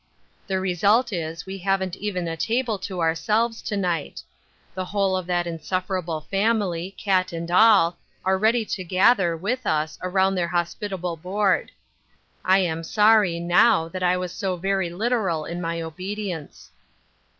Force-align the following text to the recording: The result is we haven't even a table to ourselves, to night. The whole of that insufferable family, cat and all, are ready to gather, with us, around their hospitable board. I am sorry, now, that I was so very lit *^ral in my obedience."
The 0.47 0.59
result 0.59 1.13
is 1.13 1.45
we 1.45 1.59
haven't 1.59 1.95
even 1.95 2.27
a 2.27 2.35
table 2.35 2.79
to 2.79 3.01
ourselves, 3.01 3.61
to 3.61 3.77
night. 3.77 4.23
The 4.73 4.85
whole 4.85 5.15
of 5.15 5.27
that 5.27 5.45
insufferable 5.45 6.21
family, 6.21 6.95
cat 6.97 7.31
and 7.31 7.51
all, 7.51 7.99
are 8.25 8.39
ready 8.39 8.65
to 8.65 8.83
gather, 8.83 9.37
with 9.37 9.67
us, 9.67 9.99
around 10.01 10.33
their 10.33 10.47
hospitable 10.47 11.17
board. 11.17 11.71
I 12.43 12.57
am 12.65 12.83
sorry, 12.83 13.39
now, 13.39 13.87
that 13.89 14.01
I 14.01 14.17
was 14.17 14.31
so 14.31 14.55
very 14.55 14.89
lit 14.89 15.11
*^ral 15.11 15.47
in 15.47 15.61
my 15.61 15.79
obedience." 15.83 16.71